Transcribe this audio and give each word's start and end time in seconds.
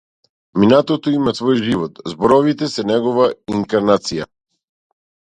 Минатото 0.61 1.11
има 1.17 1.33
свој 1.39 1.59
живот, 1.65 1.99
зборовите 2.13 2.69
се 2.75 2.85
негова 2.93 3.27
инкарнација. 3.57 4.27